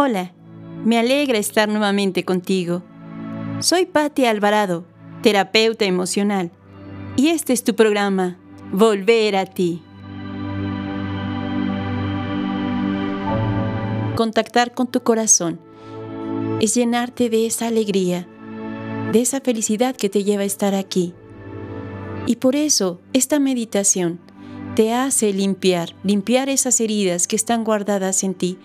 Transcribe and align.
Hola, 0.00 0.30
me 0.84 0.96
alegra 0.96 1.38
estar 1.38 1.68
nuevamente 1.68 2.24
contigo. 2.24 2.84
Soy 3.58 3.84
Patti 3.84 4.26
Alvarado, 4.26 4.84
terapeuta 5.22 5.86
emocional, 5.86 6.52
y 7.16 7.30
este 7.30 7.52
es 7.52 7.64
tu 7.64 7.74
programa, 7.74 8.38
Volver 8.70 9.34
a 9.34 9.44
ti. 9.44 9.82
Contactar 14.14 14.72
con 14.72 14.86
tu 14.86 15.02
corazón 15.02 15.58
es 16.60 16.76
llenarte 16.76 17.28
de 17.28 17.46
esa 17.46 17.66
alegría, 17.66 18.28
de 19.10 19.20
esa 19.20 19.40
felicidad 19.40 19.96
que 19.96 20.08
te 20.08 20.22
lleva 20.22 20.44
a 20.44 20.46
estar 20.46 20.76
aquí. 20.76 21.12
Y 22.24 22.36
por 22.36 22.54
eso 22.54 23.00
esta 23.12 23.40
meditación 23.40 24.20
te 24.76 24.94
hace 24.94 25.32
limpiar, 25.32 25.96
limpiar 26.04 26.48
esas 26.48 26.80
heridas 26.80 27.26
que 27.26 27.34
están 27.34 27.64
guardadas 27.64 28.22
en 28.22 28.34
ti 28.34 28.58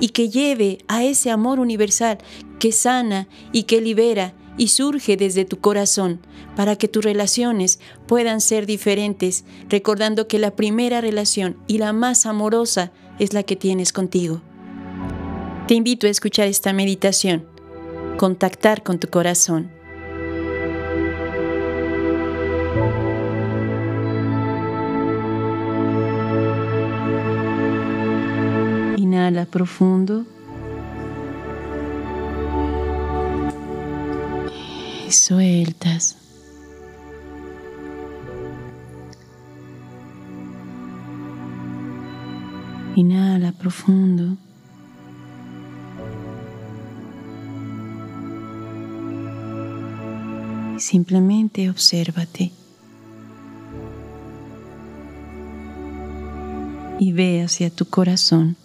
y 0.00 0.08
que 0.08 0.28
lleve 0.28 0.78
a 0.88 1.04
ese 1.04 1.30
amor 1.30 1.60
universal 1.60 2.18
que 2.58 2.72
sana 2.72 3.28
y 3.52 3.64
que 3.64 3.80
libera 3.80 4.34
y 4.56 4.68
surge 4.68 5.16
desde 5.16 5.44
tu 5.44 5.58
corazón 5.60 6.20
para 6.56 6.76
que 6.76 6.88
tus 6.88 7.04
relaciones 7.04 7.80
puedan 8.06 8.40
ser 8.40 8.66
diferentes, 8.66 9.44
recordando 9.68 10.28
que 10.28 10.38
la 10.38 10.54
primera 10.54 11.00
relación 11.00 11.56
y 11.66 11.78
la 11.78 11.92
más 11.92 12.26
amorosa 12.26 12.92
es 13.18 13.32
la 13.32 13.42
que 13.42 13.56
tienes 13.56 13.92
contigo. 13.92 14.42
Te 15.66 15.74
invito 15.74 16.06
a 16.06 16.10
escuchar 16.10 16.46
esta 16.46 16.72
meditación, 16.72 17.46
contactar 18.16 18.82
con 18.82 18.98
tu 19.00 19.08
corazón. 19.08 19.73
Inhala 29.14 29.44
profundo. 29.46 30.24
Y 35.06 35.12
sueltas. 35.12 36.16
Inhala 42.96 43.52
profundo. 43.52 44.36
Simplemente 50.78 51.70
obsérvate. 51.70 52.50
Y 56.98 57.12
ve 57.12 57.44
hacia 57.44 57.70
tu 57.70 57.84
corazón. 57.84 58.56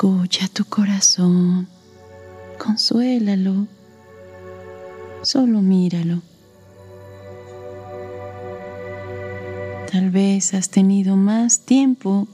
Escucha 0.00 0.46
tu 0.46 0.64
corazón, 0.64 1.66
consuélalo, 2.56 3.66
solo 5.22 5.60
míralo. 5.60 6.22
Tal 9.90 10.10
vez 10.12 10.54
has 10.54 10.70
tenido 10.70 11.16
más 11.16 11.58
tiempo 11.58 12.28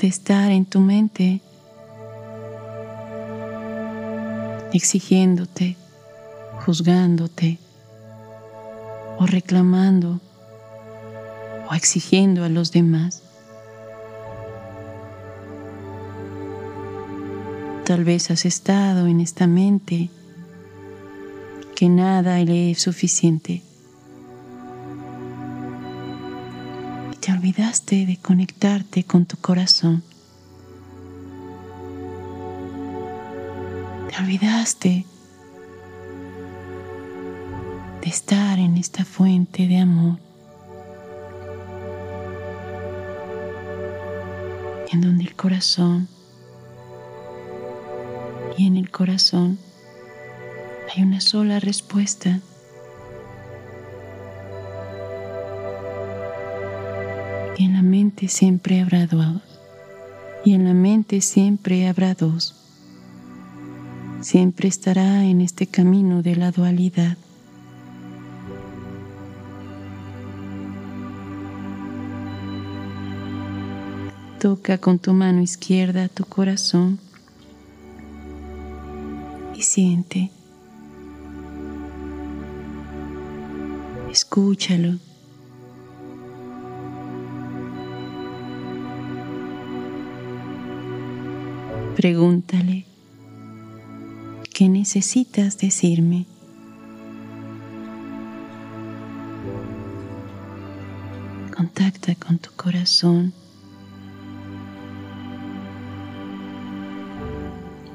de 0.00 0.08
estar 0.08 0.50
en 0.50 0.64
tu 0.64 0.80
mente 0.80 1.40
exigiéndote, 4.72 5.76
juzgándote 6.66 7.60
o 9.16 9.26
reclamando 9.26 10.20
o 11.70 11.74
exigiendo 11.74 12.42
a 12.42 12.48
los 12.48 12.72
demás. 12.72 13.27
Tal 17.88 18.04
vez 18.04 18.30
has 18.30 18.44
estado 18.44 19.06
en 19.06 19.18
esta 19.18 19.46
mente 19.46 20.10
que 21.74 21.88
nada 21.88 22.38
le 22.40 22.72
es 22.72 22.82
suficiente. 22.82 23.62
Te 27.18 27.32
olvidaste 27.32 28.04
de 28.04 28.18
conectarte 28.18 29.04
con 29.04 29.24
tu 29.24 29.38
corazón. 29.38 30.02
Te 34.10 34.22
olvidaste 34.22 35.06
de 38.02 38.08
estar 38.10 38.58
en 38.58 38.76
esta 38.76 39.06
fuente 39.06 39.66
de 39.66 39.78
amor. 39.78 40.18
En 44.92 45.00
donde 45.00 45.24
el 45.24 45.34
corazón 45.34 46.17
y 48.58 48.66
en 48.66 48.76
el 48.76 48.90
corazón 48.90 49.56
hay 50.92 51.04
una 51.04 51.20
sola 51.20 51.60
respuesta. 51.60 52.40
Y 57.56 57.64
en 57.64 57.74
la 57.74 57.82
mente 57.82 58.26
siempre 58.26 58.80
habrá 58.80 59.06
dos. 59.06 59.40
Y 60.44 60.54
en 60.54 60.64
la 60.64 60.74
mente 60.74 61.20
siempre 61.20 61.86
habrá 61.86 62.14
dos. 62.14 62.56
Siempre 64.22 64.68
estará 64.68 65.24
en 65.24 65.40
este 65.40 65.68
camino 65.68 66.22
de 66.22 66.34
la 66.34 66.50
dualidad. 66.50 67.16
Toca 74.40 74.78
con 74.78 74.98
tu 74.98 75.12
mano 75.12 75.42
izquierda 75.42 76.08
tu 76.08 76.24
corazón 76.24 76.98
Escúchalo. 84.10 84.98
Pregúntale, 91.94 92.86
¿qué 94.52 94.68
necesitas 94.68 95.58
decirme? 95.58 96.26
Contacta 101.54 102.16
con 102.16 102.38
tu 102.38 102.50
corazón. 102.56 103.32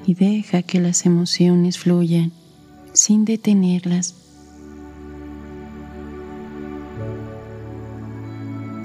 Y 0.05 0.13
deja 0.13 0.61
que 0.63 0.79
las 0.79 1.05
emociones 1.05 1.77
fluyan 1.77 2.31
sin 2.93 3.25
detenerlas. 3.25 4.15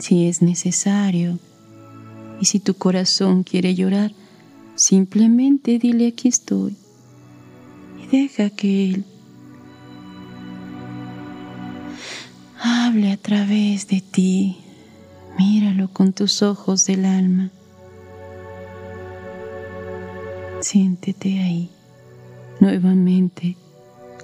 Si 0.00 0.26
es 0.26 0.42
necesario 0.42 1.38
y 2.40 2.46
si 2.46 2.60
tu 2.60 2.74
corazón 2.74 3.42
quiere 3.42 3.74
llorar, 3.74 4.12
simplemente 4.76 5.78
dile 5.78 6.06
aquí 6.06 6.28
estoy 6.28 6.76
y 8.02 8.06
deja 8.06 8.50
que 8.50 8.90
Él 8.90 9.04
hable 12.60 13.12
a 13.12 13.16
través 13.16 13.88
de 13.88 14.00
ti. 14.00 14.58
Míralo 15.38 15.88
con 15.92 16.12
tus 16.12 16.42
ojos 16.42 16.84
del 16.86 17.04
alma. 17.04 17.50
Siéntete 20.60 21.40
ahí. 21.40 21.70
Nuevamente, 22.58 23.56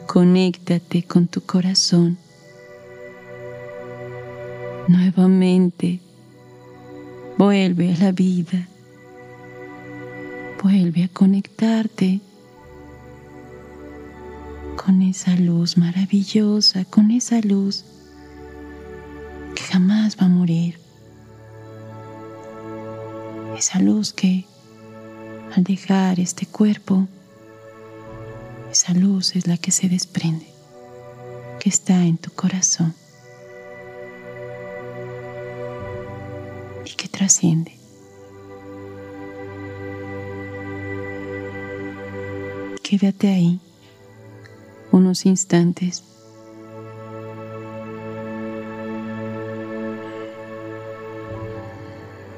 conéctate 0.07 1.05
con 1.05 1.29
tu 1.29 1.41
corazón. 1.43 2.19
Nuevamente, 4.89 6.01
vuelve 7.39 7.95
a 7.95 7.99
la 7.99 8.13
vida. 8.13 8.69
Vuelve 10.61 11.05
a 11.05 11.09
conectarte 11.09 12.21
con 14.77 15.03
esa 15.03 15.37
luz 15.37 15.79
maravillosa, 15.79 16.85
con 16.85 17.13
esa 17.13 17.41
luz 17.43 17.85
que 19.55 19.63
jamás 19.63 20.17
va 20.21 20.27
a 20.27 20.31
morir. 20.31 20.81
Esa 23.57 23.79
luz 23.79 24.13
que 24.13 24.47
al 25.57 25.63
dejar 25.63 26.19
este 26.19 26.47
cuerpo, 26.47 27.07
esa 28.73 28.93
luz 28.93 29.37
es 29.37 29.47
la 29.47 29.57
que 29.57 29.71
se 29.71 29.89
desprende, 29.89 30.47
que 31.61 31.69
está 31.69 32.05
en 32.05 32.19
tu 32.19 32.33
corazón 32.33 32.93
y 36.85 36.91
que 36.91 37.09
trasciende. 37.09 37.73
Quédate 42.83 43.29
ahí 43.29 43.61
unos 44.91 45.25
instantes. 45.27 46.03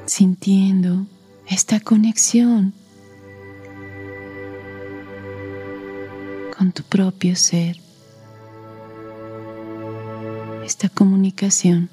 sintiendo 0.09 1.05
esta 1.49 1.81
conexión 1.81 2.73
tu 6.77 6.83
propio 6.83 7.35
ser, 7.37 7.79
esta 10.63 10.91
comunicación. 10.91 11.89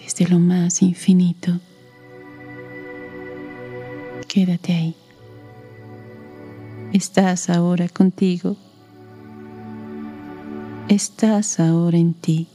Desde 0.00 0.28
lo 0.28 0.38
más 0.38 0.80
infinito, 0.80 1.60
quédate 4.26 4.72
ahí. 4.72 4.94
Estás 6.94 7.50
ahora 7.50 7.86
contigo. 7.90 8.56
Estás 10.88 11.60
ahora 11.60 11.98
en 11.98 12.14
ti. 12.14 12.46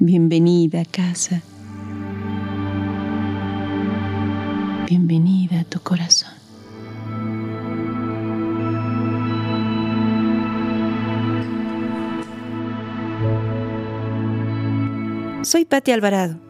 Bienvenida 0.00 0.82
a 0.82 0.84
casa. 0.84 1.42
Bienvenida 4.90 5.60
a 5.60 5.64
tu 5.64 5.78
corazón. 5.78 6.32
Soy 15.44 15.64
Patti 15.64 15.92
Alvarado. 15.92 16.40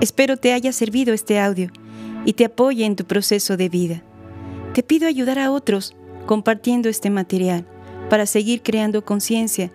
Espero 0.00 0.36
te 0.36 0.52
haya 0.52 0.70
servido 0.70 1.12
este 1.12 1.40
audio 1.40 1.72
y 2.24 2.34
te 2.34 2.44
apoye 2.44 2.84
en 2.84 2.94
tu 2.94 3.04
proceso 3.04 3.56
de 3.56 3.68
vida. 3.68 4.00
Te 4.72 4.84
pido 4.84 5.08
ayudar 5.08 5.40
a 5.40 5.50
otros 5.50 5.96
compartiendo 6.26 6.88
este 6.88 7.10
material 7.10 7.66
para 8.08 8.26
seguir 8.26 8.62
creando 8.62 9.04
conciencia 9.04 9.72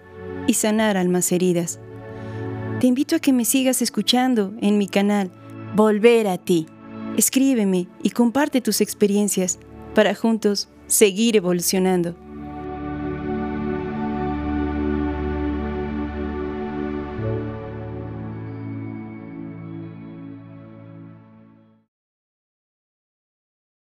y 0.48 0.54
sanar 0.54 0.96
almas 0.96 1.30
heridas. 1.34 1.82
Te 2.80 2.88
invito 2.88 3.18
a 3.18 3.20
que 3.20 3.34
me 3.34 3.44
sigas 3.44 3.82
escuchando 3.82 4.54
en 4.62 4.78
mi 4.78 4.88
canal 4.88 5.30
Volver 5.76 6.30
a 6.30 6.38
ti. 6.38 6.68
Escríbeme 7.18 7.88
y 8.02 8.12
comparte 8.12 8.62
tus 8.62 8.80
experiencias 8.80 9.60
para 9.94 10.16
juntos 10.16 10.70
seguir 10.88 11.36
evolucionando. 11.36 12.16